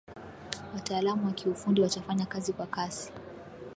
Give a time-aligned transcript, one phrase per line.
[0.73, 3.11] Wataalamu wa kiufundi watafanya kazi kwa kasi